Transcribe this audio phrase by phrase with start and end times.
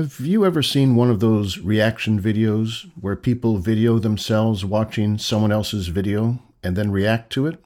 [0.00, 5.52] Have you ever seen one of those reaction videos where people video themselves watching someone
[5.52, 7.62] else's video and then react to it?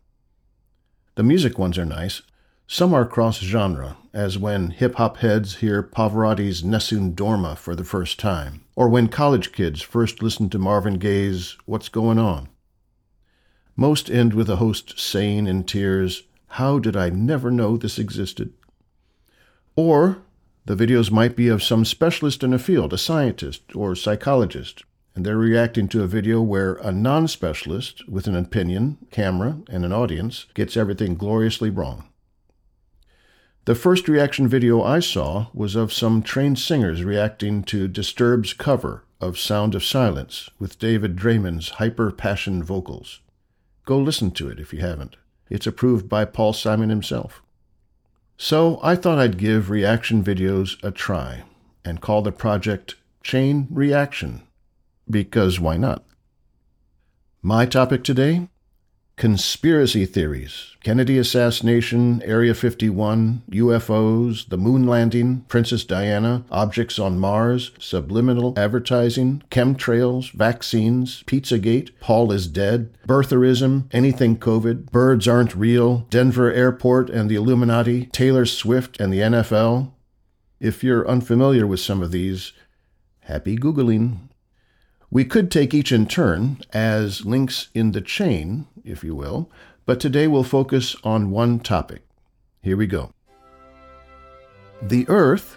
[1.15, 2.23] The music ones are nice.
[2.67, 7.85] Some are cross genre, as when hip hop heads hear Pavarotti's Nessun Dorma for the
[7.85, 12.49] first time, or when college kids first listen to Marvin Gaye's What's Going On.
[13.77, 18.53] Most end with a host saying in tears, How did I never know this existed?
[19.77, 20.24] Or
[20.67, 24.83] the videos might be of some specialist in a field, a scientist or psychologist,
[25.15, 29.85] and they're reacting to a video where a non specialist with an opinion, camera, and
[29.85, 32.09] an audience gets everything gloriously wrong.
[33.67, 39.05] The first reaction video I saw was of some trained singers reacting to Disturbed's cover
[39.21, 43.21] of Sound of Silence with David Draiman's hyper passion vocals.
[43.87, 45.17] Go listen to it if you haven't.
[45.49, 47.43] It's approved by Paul Simon himself.
[48.37, 51.45] So I thought I'd give reaction videos a try
[51.85, 54.43] and call the project Cheyne Reaction,
[55.09, 56.05] because why not?
[57.43, 58.49] My topic today
[59.17, 67.71] Conspiracy theories Kennedy assassination, Area 51, UFOs, the moon landing, Princess Diana, objects on Mars,
[67.79, 76.53] subliminal advertising, chemtrails, vaccines, Pizzagate, Paul is dead, birtherism, anything COVID, birds aren't real, Denver
[76.53, 79.93] Airport and the Illuminati, Taylor Swift and the NFL.
[80.59, 82.53] If you're unfamiliar with some of these,
[83.21, 84.29] happy Googling.
[85.15, 89.49] We could take each in turn as links in the chain, if you will,
[89.87, 92.03] but today we'll focus on one topic.
[92.63, 93.13] Here we go.
[94.83, 95.57] The Earth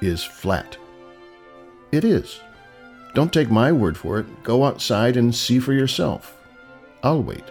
[0.00, 0.76] is flat.
[1.90, 2.38] It is.
[3.12, 4.44] Don't take my word for it.
[4.44, 6.38] Go outside and see for yourself.
[7.02, 7.44] I'll wait.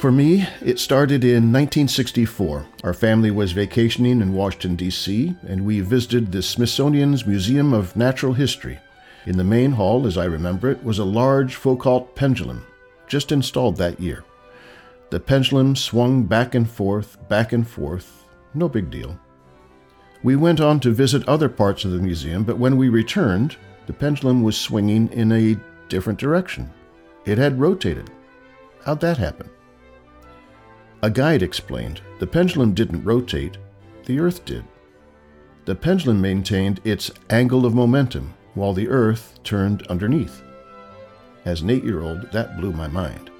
[0.00, 2.66] For me, it started in 1964.
[2.84, 8.32] Our family was vacationing in Washington, D.C., and we visited the Smithsonian's Museum of Natural
[8.32, 8.78] History.
[9.26, 12.64] In the main hall, as I remember it, was a large Foucault pendulum,
[13.08, 14.24] just installed that year.
[15.10, 18.24] The pendulum swung back and forth, back and forth,
[18.54, 19.20] no big deal.
[20.22, 23.92] We went on to visit other parts of the museum, but when we returned, the
[23.92, 26.70] pendulum was swinging in a different direction.
[27.26, 28.10] It had rotated.
[28.82, 29.50] How'd that happen?
[31.02, 33.56] A guide explained the pendulum didn't rotate,
[34.04, 34.64] the Earth did.
[35.64, 40.42] The pendulum maintained its angle of momentum while the Earth turned underneath.
[41.46, 43.30] As an eight year old, that blew my mind.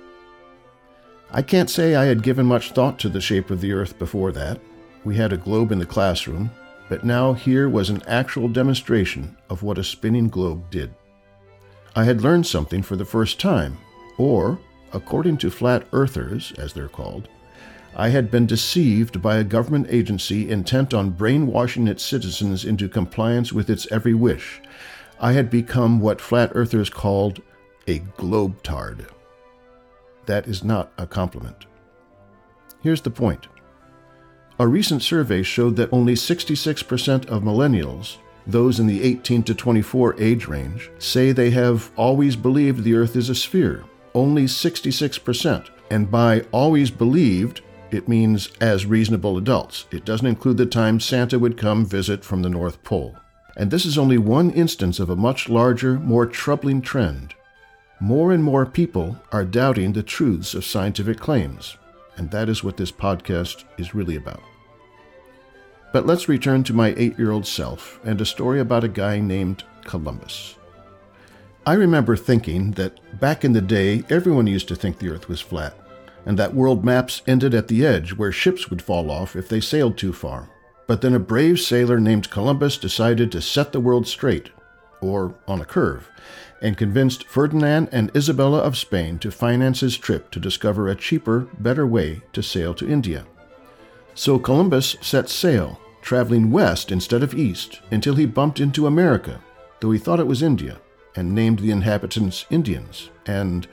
[1.30, 4.32] I can't say I had given much thought to the shape of the Earth before
[4.32, 4.58] that.
[5.04, 6.50] We had a globe in the classroom,
[6.88, 10.94] but now here was an actual demonstration of what a spinning globe did.
[11.94, 13.76] I had learned something for the first time,
[14.16, 14.58] or,
[14.92, 17.28] according to flat earthers, as they're called,
[17.94, 23.52] I had been deceived by a government agency intent on brainwashing its citizens into compliance
[23.52, 24.60] with its every wish.
[25.20, 27.42] I had become what flat earthers called
[27.86, 29.06] a globetard.
[30.26, 31.66] That is not a compliment.
[32.80, 33.48] Here's the point.
[34.58, 40.20] A recent survey showed that only 66% of millennials, those in the 18 to 24
[40.20, 43.84] age range, say they have always believed the Earth is a sphere.
[44.14, 45.68] Only 66%.
[45.90, 47.62] And by always believed,
[47.92, 49.86] it means as reasonable adults.
[49.90, 53.16] It doesn't include the time Santa would come visit from the North Pole.
[53.56, 57.34] And this is only one instance of a much larger, more troubling trend.
[58.00, 61.76] More and more people are doubting the truths of scientific claims,
[62.16, 64.42] and that is what this podcast is really about.
[65.92, 69.18] But let's return to my eight year old self and a story about a guy
[69.20, 70.56] named Columbus.
[71.66, 75.40] I remember thinking that back in the day, everyone used to think the earth was
[75.40, 75.74] flat
[76.26, 79.60] and that world maps ended at the edge where ships would fall off if they
[79.60, 80.50] sailed too far.
[80.86, 84.50] But then a brave sailor named Columbus decided to set the world straight,
[85.00, 86.10] or on a curve,
[86.60, 91.48] and convinced Ferdinand and Isabella of Spain to finance his trip to discover a cheaper,
[91.58, 93.24] better way to sail to India.
[94.14, 99.40] So Columbus set sail, traveling west instead of east, until he bumped into America,
[99.80, 100.80] though he thought it was India,
[101.16, 103.10] and named the inhabitants Indians.
[103.26, 103.66] And,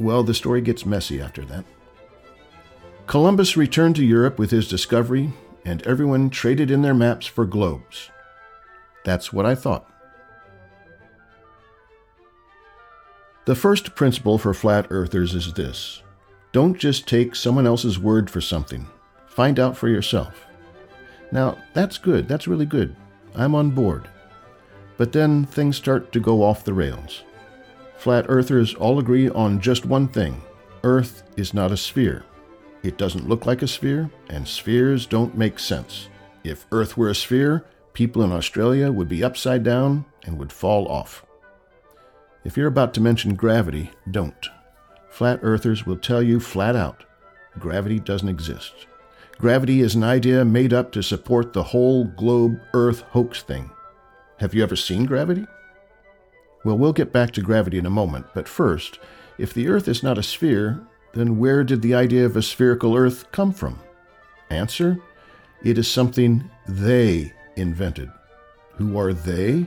[0.00, 1.64] well, the story gets messy after that.
[3.06, 5.32] Columbus returned to Europe with his discovery,
[5.64, 8.10] and everyone traded in their maps for globes.
[9.04, 9.88] That's what I thought.
[13.44, 16.02] The first principle for flat earthers is this
[16.52, 18.86] don't just take someone else's word for something,
[19.26, 20.46] find out for yourself.
[21.30, 22.96] Now, that's good, that's really good.
[23.34, 24.08] I'm on board.
[24.96, 27.24] But then things start to go off the rails.
[27.98, 30.42] Flat earthers all agree on just one thing
[30.84, 32.24] Earth is not a sphere.
[32.84, 36.08] It doesn't look like a sphere, and spheres don't make sense.
[36.44, 37.64] If Earth were a sphere,
[37.94, 41.24] people in Australia would be upside down and would fall off.
[42.44, 44.48] If you're about to mention gravity, don't.
[45.08, 47.04] Flat earthers will tell you flat out
[47.58, 48.72] gravity doesn't exist.
[49.38, 53.70] Gravity is an idea made up to support the whole globe Earth hoax thing.
[54.38, 55.46] Have you ever seen gravity?
[56.64, 58.98] Well, we'll get back to gravity in a moment, but first,
[59.38, 60.84] if the Earth is not a sphere,
[61.14, 63.78] then where did the idea of a spherical Earth come from?
[64.50, 64.98] Answer
[65.62, 68.10] It is something they invented.
[68.76, 69.66] Who are they?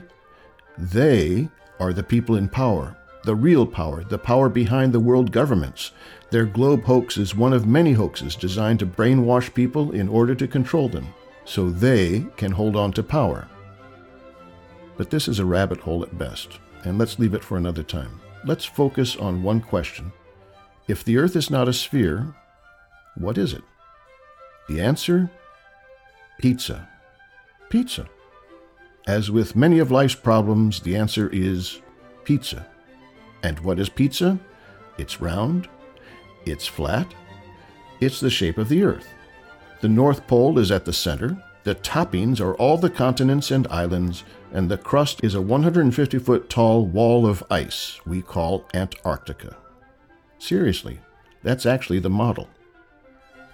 [0.76, 1.48] They
[1.80, 5.92] are the people in power, the real power, the power behind the world governments.
[6.30, 10.46] Their globe hoax is one of many hoaxes designed to brainwash people in order to
[10.46, 11.08] control them,
[11.44, 13.48] so they can hold on to power.
[14.96, 18.20] But this is a rabbit hole at best, and let's leave it for another time.
[18.44, 20.12] Let's focus on one question.
[20.88, 22.34] If the Earth is not a sphere,
[23.14, 23.62] what is it?
[24.68, 25.30] The answer?
[26.38, 26.88] Pizza.
[27.68, 28.06] Pizza.
[29.06, 31.82] As with many of life's problems, the answer is
[32.24, 32.66] pizza.
[33.42, 34.38] And what is pizza?
[34.96, 35.68] It's round,
[36.46, 37.14] it's flat,
[38.00, 39.08] it's the shape of the Earth.
[39.80, 44.24] The North Pole is at the center, the toppings are all the continents and islands,
[44.52, 49.56] and the crust is a 150 foot tall wall of ice we call Antarctica.
[50.38, 51.00] Seriously,
[51.42, 52.48] that's actually the model.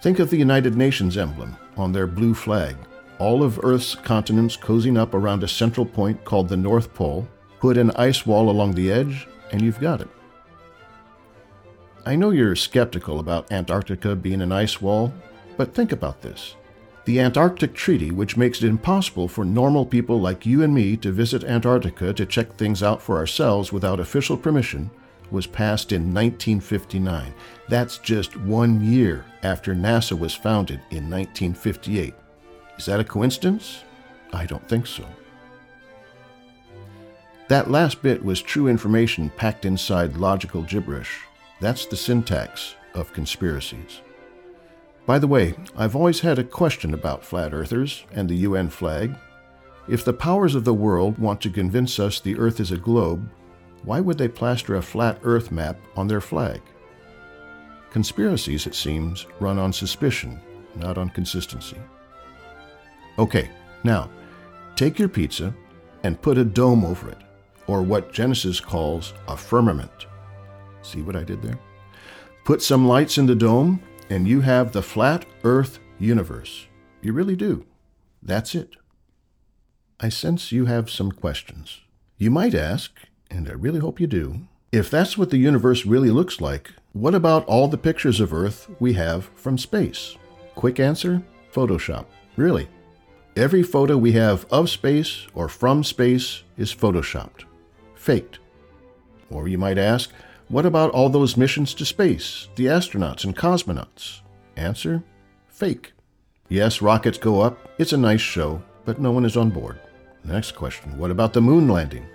[0.03, 2.77] Think of the United Nations emblem on their blue flag
[3.19, 7.29] all of Earth's continents cozying up around a central point called the North Pole,
[7.61, 10.09] put an ice wall along the edge, and you've got it.
[12.05, 15.13] I know you're skeptical about Antarctica being an ice wall,
[15.57, 16.57] but think about this.
[17.07, 21.13] The Antarctic Treaty, which makes it impossible for normal people like you and me to
[21.13, 24.91] visit Antarctica to check things out for ourselves without official permission,
[25.35, 27.35] was passed in 1959.
[27.69, 32.15] That's just one year after NASA was founded in 1958.
[32.79, 33.83] Is that a coincidence?
[34.33, 35.05] I don't think so.
[37.49, 41.21] That last bit was true information packed inside logical gibberish.
[41.61, 44.01] That's the syntax of conspiracies.
[45.07, 49.15] By the way, I've always had a question about flat earthers and the UN flag.
[49.87, 53.29] If the powers of the world want to convince us the earth is a globe,
[53.85, 56.61] why would they plaster a flat earth map on their flag?
[57.91, 60.41] Conspiracies, it seems, run on suspicion,
[60.75, 61.79] not on consistency.
[63.19, 63.51] Okay,
[63.85, 64.11] now
[64.75, 65.55] take your pizza
[66.03, 67.19] and put a dome over it,
[67.67, 70.07] or what Genesis calls a firmament.
[70.83, 71.59] See what I did there?
[72.45, 76.67] Put some lights in the dome, and you have the flat earth universe.
[77.01, 77.65] You really do.
[78.23, 78.77] That's it.
[80.01, 81.81] I sense you have some questions.
[82.19, 82.93] You might ask,
[83.35, 84.41] and I really hope you do,
[84.73, 88.71] if that's what the universe really looks like, what about all the pictures of Earth
[88.81, 90.17] we have from space?
[90.55, 91.23] Quick answer
[91.53, 92.07] Photoshop.
[92.37, 92.69] Really,
[93.37, 97.43] Every photo we have of space or from space is photoshopped,
[97.97, 98.39] faked.
[99.29, 100.13] Or you might ask,
[100.47, 104.21] what about all those missions to space, the astronauts and cosmonauts?
[104.57, 105.03] Answer
[105.49, 105.95] fake.
[106.49, 109.81] Yes, rockets go up, it's a nice show, but no one is on board.
[110.23, 112.07] Next question What about the moon landing?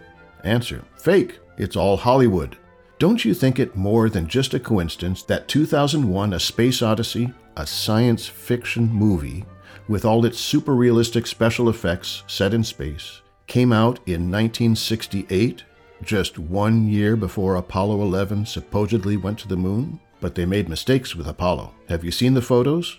[0.43, 1.39] Answer fake.
[1.57, 2.57] It's all Hollywood.
[2.99, 7.65] Don't you think it more than just a coincidence that 2001 A Space Odyssey, a
[7.65, 9.45] science fiction movie,
[9.87, 15.63] with all its super realistic special effects set in space, came out in 1968,
[16.03, 19.99] just one year before Apollo 11 supposedly went to the moon.
[20.21, 21.73] But they made mistakes with Apollo.
[21.87, 22.97] Have you seen the photos?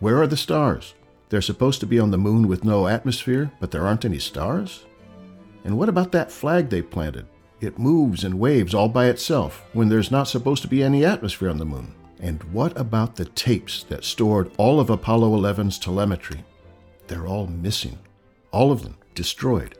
[0.00, 0.94] Where are the stars?
[1.28, 4.84] They're supposed to be on the moon with no atmosphere, but there aren't any stars?
[5.64, 7.26] And what about that flag they planted?
[7.60, 11.50] It moves and waves all by itself when there's not supposed to be any atmosphere
[11.50, 11.94] on the moon.
[12.20, 16.44] And what about the tapes that stored all of Apollo 11's telemetry?
[17.06, 17.98] They're all missing.
[18.52, 19.76] All of them destroyed.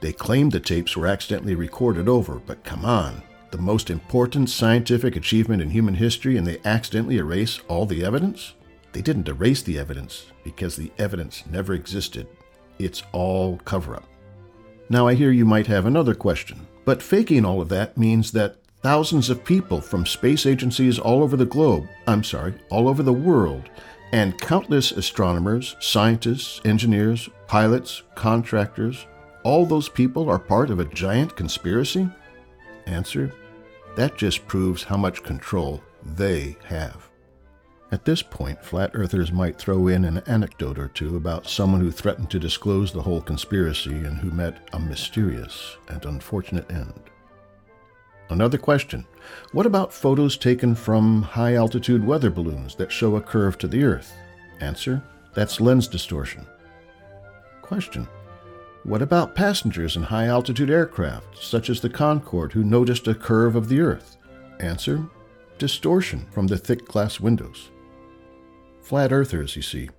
[0.00, 3.22] They claimed the tapes were accidentally recorded over, but come on.
[3.50, 8.54] The most important scientific achievement in human history, and they accidentally erase all the evidence?
[8.92, 12.26] They didn't erase the evidence because the evidence never existed.
[12.78, 14.08] It's all cover up.
[14.88, 18.58] Now, I hear you might have another question, but faking all of that means that
[18.82, 23.12] thousands of people from space agencies all over the globe, I'm sorry, all over the
[23.12, 23.68] world,
[24.12, 29.06] and countless astronomers, scientists, engineers, pilots, contractors,
[29.42, 32.08] all those people are part of a giant conspiracy?
[32.86, 33.32] Answer
[33.96, 37.05] That just proves how much control they have.
[37.92, 41.92] At this point, flat earthers might throw in an anecdote or two about someone who
[41.92, 47.00] threatened to disclose the whole conspiracy and who met a mysterious and unfortunate end.
[48.28, 49.06] Another question
[49.52, 53.84] What about photos taken from high altitude weather balloons that show a curve to the
[53.84, 54.12] Earth?
[54.60, 55.00] Answer
[55.34, 56.44] That's lens distortion.
[57.62, 58.08] Question
[58.82, 63.54] What about passengers in high altitude aircraft, such as the Concorde, who noticed a curve
[63.54, 64.16] of the Earth?
[64.58, 65.06] Answer
[65.58, 67.70] Distortion from the thick glass windows.
[68.86, 69.90] Flat earthers, you see,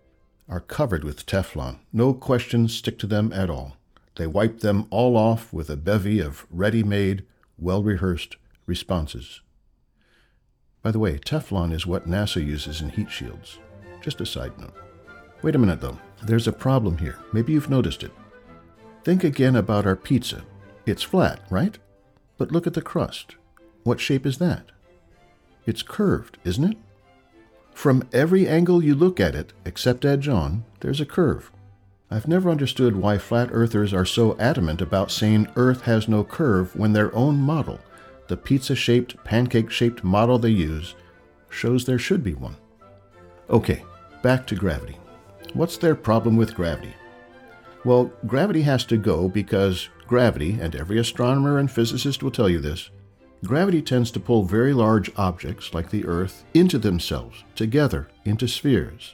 [0.48, 1.80] are covered with Teflon.
[1.92, 3.76] No questions stick to them at all.
[4.16, 7.26] They wipe them all off with a bevy of ready made,
[7.58, 9.42] well rehearsed responses.
[10.84, 13.60] By the way, Teflon is what NASA uses in heat shields.
[14.00, 14.76] Just a side note.
[15.42, 17.20] Wait a minute though, there's a problem here.
[17.34, 18.14] Maybe you've noticed it.
[19.04, 20.46] Think again about our pizza.
[20.86, 21.78] It's flat, right?
[22.38, 23.36] But look at the crust.
[23.84, 24.72] What shape is that?
[25.66, 26.78] It's curved, isn't it?
[27.78, 31.52] From every angle you look at it, except edge on, there's a curve.
[32.10, 36.76] I've never understood why flat earthers are so adamant about saying Earth has no curve
[36.76, 37.80] when their own model,
[38.30, 40.96] the pizza shaped, pancake shaped model they use,
[41.52, 42.56] shows there should be one.
[43.48, 43.84] Okay,
[44.24, 44.98] back to gravity.
[45.54, 46.96] What's their problem with gravity?
[47.86, 52.60] Well, gravity has to go because gravity, and every astronomer and physicist will tell you
[52.60, 52.90] this,
[53.46, 59.14] Gravity tends to pull very large objects like the Earth into themselves, together, into spheres.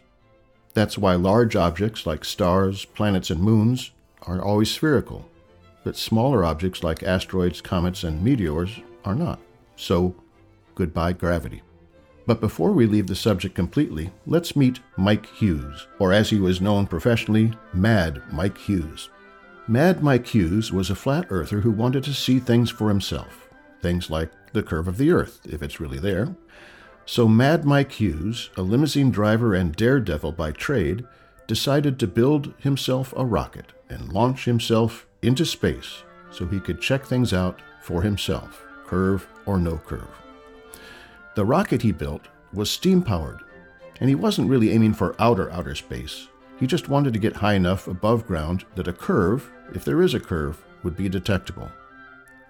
[0.73, 3.91] That's why large objects like stars, planets, and moons
[4.23, 5.29] are always spherical,
[5.83, 9.39] but smaller objects like asteroids, comets, and meteors are not.
[9.75, 10.15] So,
[10.73, 11.61] goodbye gravity.
[12.25, 16.61] But before we leave the subject completely, let's meet Mike Hughes, or as he was
[16.61, 19.09] known professionally, Mad Mike Hughes.
[19.67, 23.42] Mad Mike Hughes was a flat earther who wanted to see things for himself
[23.83, 26.35] things like the curve of the Earth, if it's really there.
[27.05, 31.05] So Mad Mike Hughes, a limousine driver and daredevil by trade,
[31.45, 37.05] decided to build himself a rocket and launch himself into space so he could check
[37.05, 40.07] things out for himself, curve or no curve.
[41.35, 43.41] The rocket he built was steam powered,
[43.99, 46.27] and he wasn't really aiming for outer outer space.
[46.59, 50.13] He just wanted to get high enough above ground that a curve, if there is
[50.13, 51.69] a curve, would be detectable.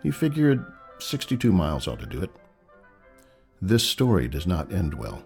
[0.03, 0.65] He figured
[1.03, 2.31] 62 miles ought to do it.
[3.61, 5.23] This story does not end well.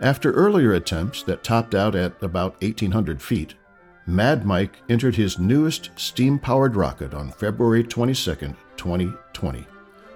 [0.00, 3.54] After earlier attempts that topped out at about 1,800 feet,
[4.06, 9.66] Mad Mike entered his newest steam powered rocket on February 22, 2020.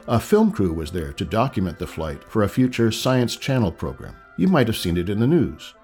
[0.08, 4.16] A film crew was there to document the flight for a future Science Channel program.
[4.36, 5.74] You might have seen it in the news.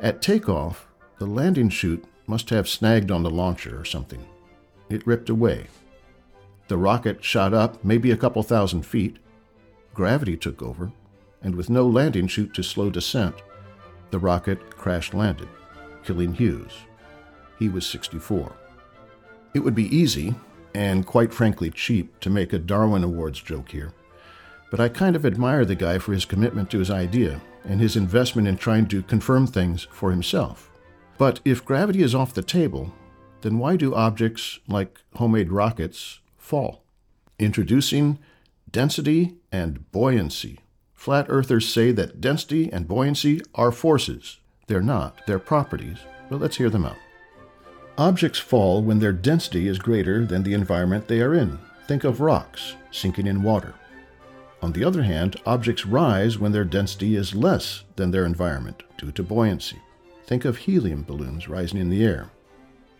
[0.00, 4.24] At takeoff, the landing chute must have snagged on the launcher or something.
[4.88, 5.66] It ripped away,
[6.72, 9.18] the rocket shot up maybe a couple thousand feet.
[9.92, 10.90] Gravity took over,
[11.42, 13.34] and with no landing chute to slow descent,
[14.10, 15.50] the rocket crash landed,
[16.02, 16.72] killing Hughes.
[17.58, 18.56] He was 64.
[19.52, 20.34] It would be easy,
[20.74, 23.92] and quite frankly cheap, to make a Darwin Awards joke here,
[24.70, 27.96] but I kind of admire the guy for his commitment to his idea and his
[27.96, 30.70] investment in trying to confirm things for himself.
[31.18, 32.94] But if gravity is off the table,
[33.42, 36.20] then why do objects like homemade rockets
[36.52, 36.84] fall.
[37.38, 38.18] Introducing
[38.70, 40.58] density and buoyancy.
[40.92, 44.38] Flat earthers say that density and buoyancy are forces.
[44.66, 46.98] They're not, they're properties, but let's hear them out.
[47.96, 51.58] Objects fall when their density is greater than the environment they are in.
[51.88, 53.72] Think of rocks sinking in water.
[54.60, 59.10] On the other hand, objects rise when their density is less than their environment due
[59.12, 59.78] to buoyancy.
[60.26, 62.28] Think of helium balloons rising in the air.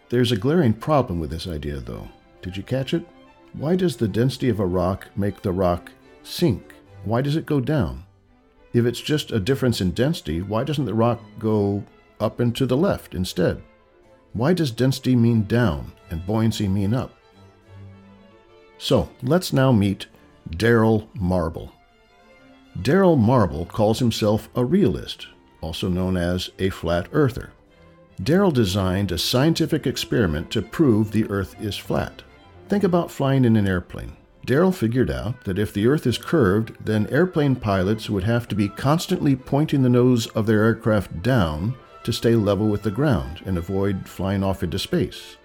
[0.09, 2.09] There's a glaring problem with this idea, though.
[2.41, 3.07] Did you catch it?
[3.55, 5.91] Why does the density of a rock make the rock
[6.23, 6.75] sink?
[7.05, 8.05] Why does it go down?
[8.73, 11.85] If it's just a difference in density, why doesn't the rock go
[12.19, 13.63] up and to the left instead?
[14.33, 17.13] Why does density mean down and buoyancy mean up?
[18.79, 20.07] So let's now meet
[20.49, 21.73] Daryl Marble.
[22.81, 25.27] Daryl Marble calls himself a realist,
[25.61, 27.53] also known as a flat earther.
[28.23, 32.23] Daryl designed a scientific experiment to prove the Earth is flat.
[32.73, 34.17] Think about flying in an airplane.
[34.47, 38.55] Daryl figured out that if the Earth is curved, then airplane pilots would have to
[38.55, 43.43] be constantly pointing the nose of their aircraft down to stay level with the ground
[43.45, 45.37] and avoid flying off into space.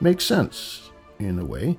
[0.00, 1.78] Makes sense, in a way.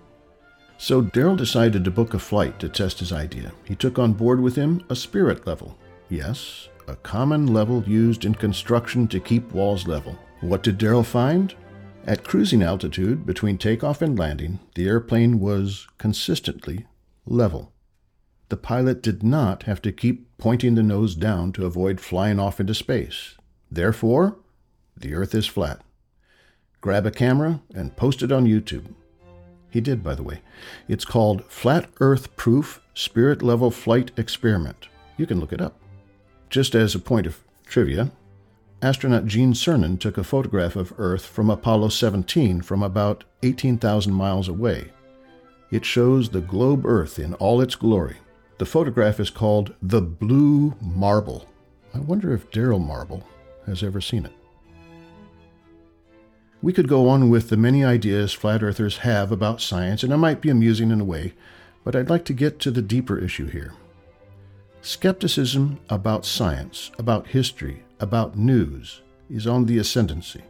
[0.77, 3.51] So Darrell decided to book a flight to test his idea.
[3.63, 5.75] He took on board with him a spirit level.
[6.09, 10.19] Yes, a common level used in construction to keep walls level.
[10.41, 11.55] What did Darrell find?
[12.05, 16.85] At cruising altitude between takeoff and landing, the airplane was consistently
[17.25, 17.71] level.
[18.49, 22.59] The pilot did not have to keep pointing the nose down to avoid flying off
[22.59, 23.35] into space.
[23.71, 24.37] Therefore,
[24.97, 25.81] the Earth is flat.
[26.81, 28.93] Grab a camera and post it on YouTube.
[29.69, 30.41] He did, by the way.
[30.89, 34.89] It's called Flat Earth Proof Spirit Level Flight Experiment.
[35.15, 35.79] You can look it up.
[36.49, 38.11] Just as a point of trivia,
[38.83, 44.49] astronaut Gene Cernan took a photograph of Earth from Apollo 17 from about 18,000 miles
[44.49, 44.91] away.
[45.71, 48.17] It shows the globe Earth in all its glory.
[48.57, 51.47] The photograph is called The Blue Marble.
[51.93, 53.25] I wonder if Darrell Marble
[53.65, 54.33] has ever seen it.
[56.61, 60.17] We could go on with the many ideas flat earthers have about science, and it
[60.17, 61.33] might be amusing in a way,
[61.85, 63.73] but I'd like to get to the deeper issue here.
[64.81, 70.43] Skepticism about science, about history, about news is on the ascendancy.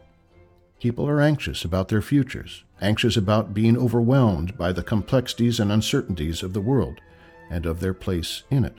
[0.80, 6.42] People are anxious about their futures, anxious about being overwhelmed by the complexities and uncertainties
[6.42, 7.00] of the world
[7.48, 8.74] and of their place in it.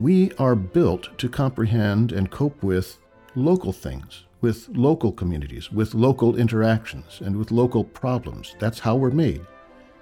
[0.00, 2.98] We are built to comprehend and cope with
[3.36, 8.56] local things, with local communities, with local interactions, and with local problems.
[8.58, 9.46] That's how we're made.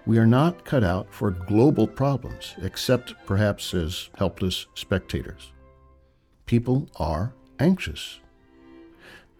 [0.06, 5.52] We are not cut out for global problems, except perhaps as helpless spectators.
[6.46, 8.20] People are anxious.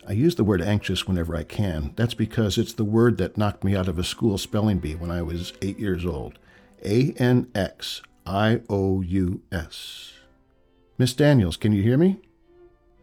[0.07, 1.93] I use the word anxious whenever I can.
[1.97, 5.11] That's because it's the word that knocked me out of a school spelling bee when
[5.11, 6.39] I was eight years old.
[6.85, 10.13] A N X I O U S.
[10.97, 12.21] Miss Daniels, can you hear me?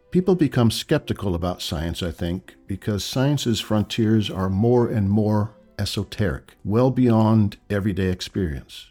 [0.10, 6.56] People become skeptical about science, I think, because science's frontiers are more and more esoteric,
[6.64, 8.88] well beyond everyday experience.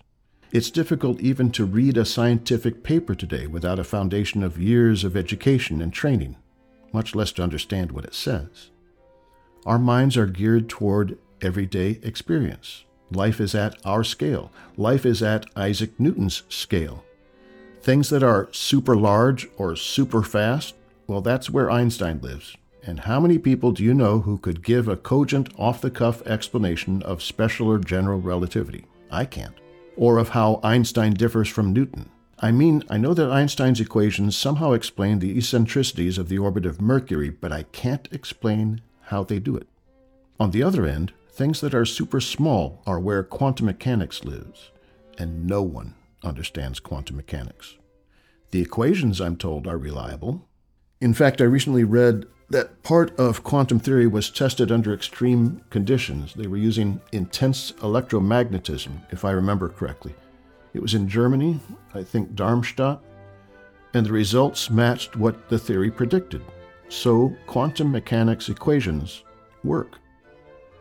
[0.57, 5.15] It's difficult even to read a scientific paper today without a foundation of years of
[5.15, 6.37] education and training,
[6.95, 8.71] much less to understand what it says.
[9.67, 12.87] Our minds are geared toward everyday experience.
[13.11, 14.51] Life is at our scale.
[14.79, 17.05] Life is at Isaac Newton's scale.
[17.83, 20.75] Things that are super large or super fast
[21.07, 22.57] well, that's where Einstein lives.
[22.83, 26.27] And how many people do you know who could give a cogent, off the cuff
[26.27, 28.87] explanation of special or general relativity?
[29.11, 29.55] I can't.
[29.97, 32.11] Or of how Einstein differs from Newton.
[32.39, 36.83] I mean, I know that Einstein's equations somehow explain the eccentricities of the orbit of
[36.83, 39.67] Mercury, but I can't explain how they do it.
[40.39, 44.71] On the other end, things that are super small are where quantum mechanics lives,
[45.17, 47.77] and no one understands quantum mechanics.
[48.51, 50.47] The equations, I'm told, are reliable,
[51.01, 56.35] in fact, I recently read that part of quantum theory was tested under extreme conditions.
[56.35, 60.15] They were using intense electromagnetism, if I remember correctly.
[60.73, 61.61] It was in Germany,
[61.95, 63.01] I think Darmstadt,
[63.95, 66.43] and the results matched what the theory predicted.
[66.89, 69.25] So, quantum mechanics equations
[69.65, 69.99] work.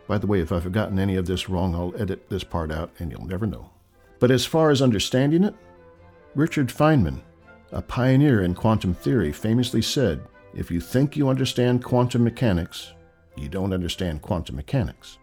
[0.07, 2.91] By the way, if I've gotten any of this wrong, I'll edit this part out
[2.99, 3.71] and you'll never know.
[4.19, 5.55] But as far as understanding it,
[6.35, 7.21] Richard Feynman
[7.71, 10.21] a pioneer in quantum theory, famously said,
[10.55, 12.93] If you think you understand quantum mechanics,
[13.35, 15.17] you don't understand quantum mechanics.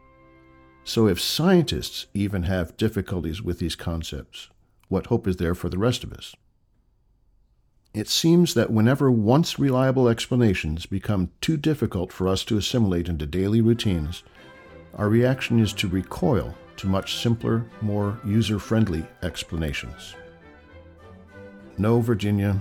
[0.84, 4.50] So, if scientists even have difficulties with these concepts,
[4.88, 6.34] what hope is there for the rest of us?
[7.94, 13.26] It seems that whenever once reliable explanations become too difficult for us to assimilate into
[13.26, 14.22] daily routines,
[14.94, 20.14] our reaction is to recoil to much simpler, more user friendly explanations.
[21.78, 22.60] No, Virginia,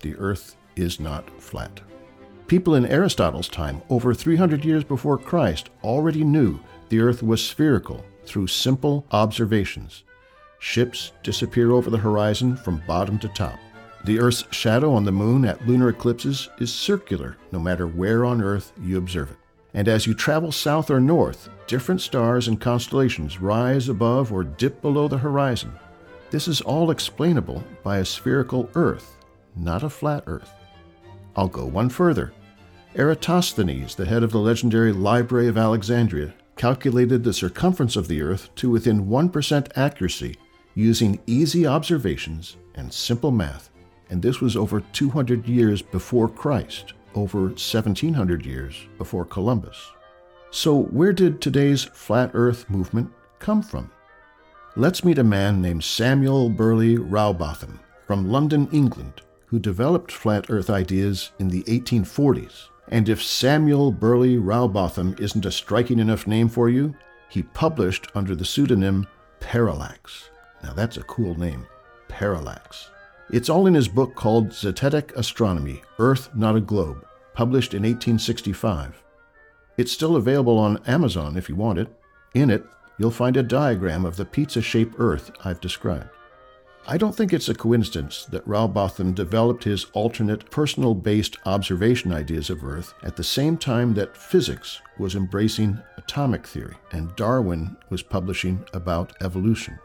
[0.00, 1.80] the earth is not flat.
[2.52, 6.60] People in Aristotle's time, over 300 years before Christ, already knew
[6.90, 10.04] the earth was spherical through simple observations.
[10.58, 13.58] Ships disappear over the horizon from bottom to top.
[14.04, 18.42] The Earth's shadow on the moon at lunar eclipses is circular no matter where on
[18.42, 19.38] Earth you observe it.
[19.72, 24.82] And as you travel south or north, different stars and constellations rise above or dip
[24.82, 25.72] below the horizon.
[26.30, 29.16] This is all explainable by a spherical Earth,
[29.56, 30.52] not a flat Earth.
[31.34, 32.34] I'll go one further.
[32.94, 38.54] Eratosthenes, the head of the legendary Library of Alexandria, calculated the circumference of the Earth
[38.56, 40.36] to within 1% accuracy
[40.74, 43.70] using easy observations and simple math,
[44.10, 49.90] and this was over 200 years before Christ, over 1700 years before Columbus.
[50.50, 53.90] So, where did today's flat Earth movement come from?
[54.76, 60.70] Let's meet a man named Samuel Birley Rowbotham from London, England, who developed flat earth
[60.70, 62.68] ideas in the 1840s.
[62.88, 66.94] And if Samuel Birley Rowbotham isn't a striking enough name for you,
[67.28, 69.06] he published under the pseudonym
[69.40, 70.30] Parallax.
[70.62, 71.66] Now that's a cool name.
[72.08, 72.90] Parallax.
[73.30, 79.02] It's all in his book called Zetetic Astronomy Earth Not a Globe, published in 1865.
[79.78, 81.88] It's still available on Amazon if you want it.
[82.34, 82.64] In it,
[82.98, 86.10] you'll find a diagram of the pizza shaped Earth I've described.
[86.84, 92.50] I don't think it's a coincidence that Rowbotham developed his alternate personal based observation ideas
[92.50, 98.02] of Earth at the same time that physics was embracing atomic theory and Darwin was
[98.02, 99.78] publishing about evolution.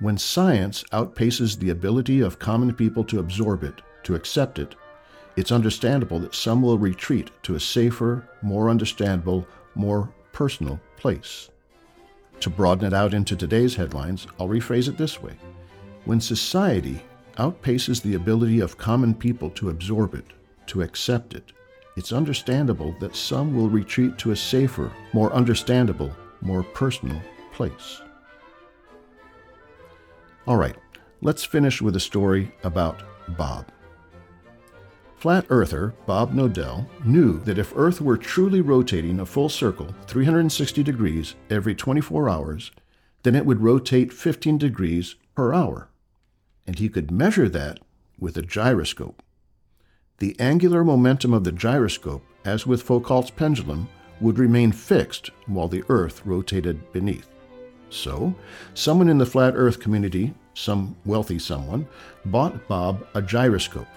[0.00, 4.74] When science outpaces the ability of common people to absorb it, to accept it,
[5.36, 11.50] it's understandable that some will retreat to a safer, more understandable, more personal place.
[12.40, 15.34] To broaden it out into today's headlines, I'll rephrase it this way
[16.04, 17.02] When society
[17.36, 20.26] outpaces the ability of common people to absorb it,
[20.66, 21.52] to accept it,
[21.96, 27.20] it's understandable that some will retreat to a safer, more understandable, more personal
[27.52, 28.00] place.
[30.46, 30.76] All right,
[31.22, 33.02] let's finish with a story about
[33.38, 33.70] Bob.
[35.24, 40.82] Flat earther Bob Knodel knew that if Earth were truly rotating a full circle, 360
[40.82, 42.70] degrees, every 24 hours,
[43.22, 45.88] then it would rotate 15 degrees per hour.
[46.66, 47.80] And he could measure that
[48.18, 49.22] with a gyroscope.
[50.18, 53.88] The angular momentum of the gyroscope, as with Foucault's pendulum,
[54.20, 57.30] would remain fixed while the Earth rotated beneath.
[57.88, 58.34] So,
[58.74, 61.88] someone in the flat Earth community, some wealthy someone,
[62.26, 63.88] bought Bob a gyroscope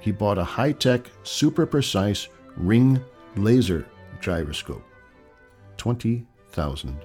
[0.00, 3.02] he bought a high tech, super precise ring
[3.36, 3.86] laser
[4.20, 4.84] gyroscope.
[5.78, 6.96] $20,000.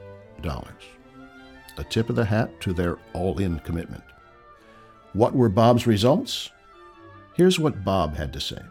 [1.77, 4.03] A tip of the hat to their all in commitment.
[5.13, 6.51] What were Bob's results?
[7.33, 8.61] Here's what Bob had to say.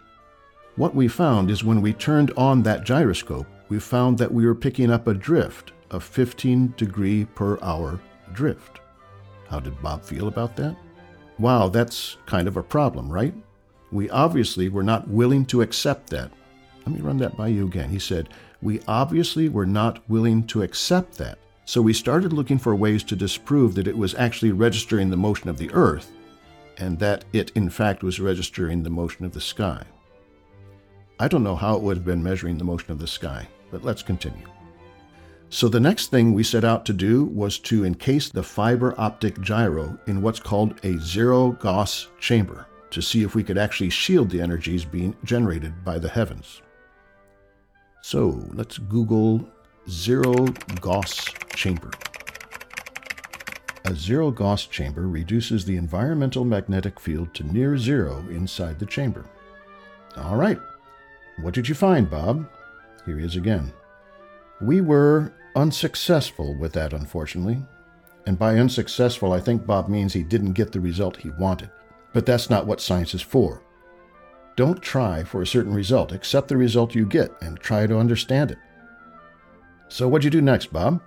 [0.76, 4.54] What we found is when we turned on that gyroscope, we found that we were
[4.54, 8.00] picking up a drift, a 15 degree per hour
[8.32, 8.80] drift.
[9.48, 10.76] How did Bob feel about that?
[11.38, 13.34] Wow, that's kind of a problem, right?
[13.92, 16.30] We obviously were not willing to accept that.
[16.86, 17.90] Let me run that by you again.
[17.90, 18.28] He said,
[18.62, 21.38] We obviously were not willing to accept that.
[21.64, 25.48] So we started looking for ways to disprove that it was actually registering the motion
[25.48, 26.10] of the earth,
[26.78, 29.84] and that it, in fact, was registering the motion of the sky.
[31.18, 33.84] I don't know how it would have been measuring the motion of the sky, but
[33.84, 34.46] let's continue.
[35.48, 39.40] So the next thing we set out to do was to encase the fiber optic
[39.40, 44.30] gyro in what's called a zero Gauss chamber to see if we could actually shield
[44.30, 46.62] the energies being generated by the heavens.
[48.02, 49.48] So let's Google
[49.88, 50.46] zero
[50.80, 51.90] Gauss chamber.
[53.86, 59.24] A zero Gauss chamber reduces the environmental magnetic field to near zero inside the chamber.
[60.16, 60.58] All right,
[61.40, 62.48] what did you find, Bob?
[63.06, 63.72] Here he is again.
[64.60, 67.62] We were unsuccessful with that, unfortunately.
[68.26, 71.70] And by unsuccessful, I think Bob means he didn't get the result he wanted.
[72.12, 73.62] But that's not what science is for.
[74.56, 76.12] Don't try for a certain result.
[76.12, 78.58] Accept the result you get and try to understand it.
[79.88, 81.02] So, what'd you do next, Bob?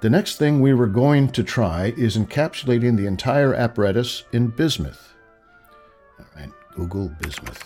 [0.00, 5.14] The next thing we were going to try is encapsulating the entire apparatus in bismuth.
[6.18, 7.64] All right, Google bismuth.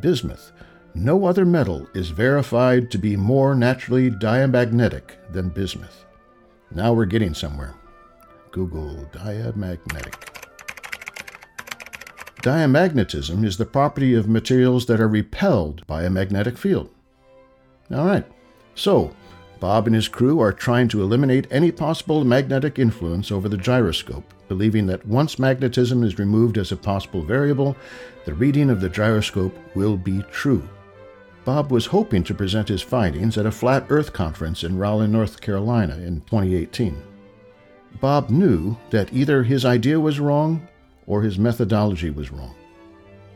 [0.00, 0.52] Bismuth.
[0.94, 6.04] No other metal is verified to be more naturally diamagnetic than bismuth.
[6.70, 7.74] Now we're getting somewhere.
[8.50, 10.29] Google diamagnetic.
[12.42, 16.88] Diamagnetism is the property of materials that are repelled by a magnetic field.
[17.92, 18.24] All right,
[18.74, 19.14] so
[19.58, 24.32] Bob and his crew are trying to eliminate any possible magnetic influence over the gyroscope,
[24.48, 27.76] believing that once magnetism is removed as a possible variable,
[28.24, 30.66] the reading of the gyroscope will be true.
[31.44, 35.42] Bob was hoping to present his findings at a Flat Earth conference in Raleigh, North
[35.42, 37.02] Carolina in 2018.
[38.00, 40.66] Bob knew that either his idea was wrong
[41.10, 42.54] or his methodology was wrong.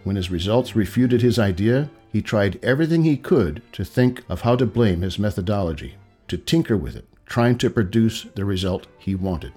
[0.04, 4.54] When his results refuted his idea, he tried everything he could to think of how
[4.54, 5.96] to blame his methodology,
[6.28, 9.52] to tinker with it, trying to produce the result he wanted.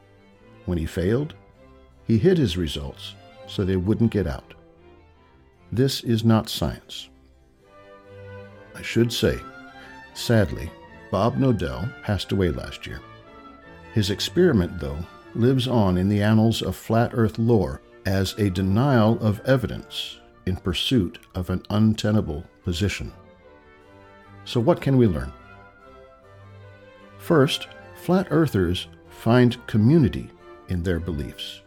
[0.66, 1.36] When he failed,
[2.08, 3.14] he hid his results
[3.46, 4.56] so they wouldn't get out.
[5.72, 7.10] This is not science.
[8.74, 9.38] I should say,
[10.16, 10.72] sadly,
[11.12, 13.00] Bob Knodel passed away last year.
[13.94, 19.20] His experiment, though, lives on in the annals of flat earth lore as a denial
[19.20, 23.12] of evidence in pursuit of an untenable position.
[24.46, 25.34] So, what can we learn?
[27.18, 30.30] First, flat earthers find community
[30.70, 31.62] in their beliefs.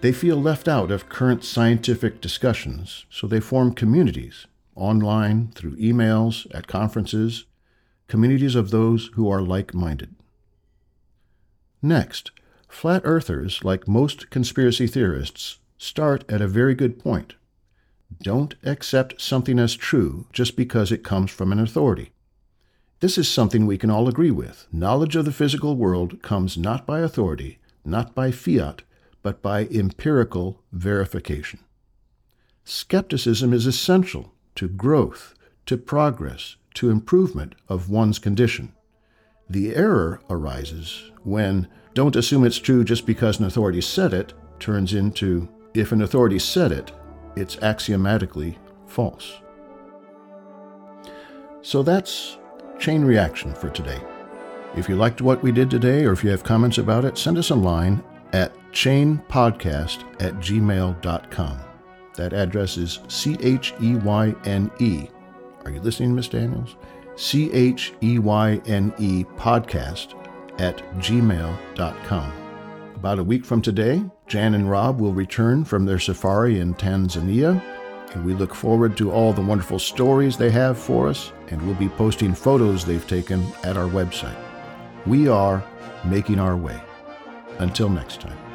[0.00, 6.46] They feel left out of current scientific discussions, so they form communities online, through emails,
[6.54, 7.46] at conferences,
[8.06, 10.14] communities of those who are like minded.
[11.82, 12.30] Next,
[12.68, 17.34] flat earthers, like most conspiracy theorists, start at a very good point.
[18.22, 22.12] Don't accept something as true just because it comes from an authority.
[23.00, 24.66] This is something we can all agree with.
[24.72, 28.82] Knowledge of the physical world comes not by authority, not by fiat,
[29.22, 31.60] but by empirical verification.
[32.64, 35.34] Skepticism is essential to growth,
[35.66, 38.72] to progress, to improvement of one's condition.
[39.48, 44.94] The error arises when don't assume it's true just because an authority said it turns
[44.94, 46.92] into if an authority said it,
[47.34, 48.56] it's axiomatically
[48.86, 49.40] false.
[51.60, 52.38] So that's
[52.78, 54.00] Cheyne Reaction for today.
[54.76, 57.36] If you liked what we did today or if you have comments about it, send
[57.36, 58.00] us a line
[58.32, 61.58] at cheynepodcast at gmail.com.
[62.14, 65.08] That address is C H E Y N E.
[65.64, 66.76] Are you listening, Miss Daniels?
[67.16, 70.14] C H E Y N E podcast
[70.58, 72.32] at gmail.com.
[72.94, 77.62] About a week from today, Jan and Rob will return from their safari in Tanzania,
[78.14, 81.76] and we look forward to all the wonderful stories they have for us, and we'll
[81.76, 84.36] be posting photos they've taken at our website.
[85.06, 85.64] We are
[86.04, 86.80] making our way.
[87.58, 88.47] Until next time.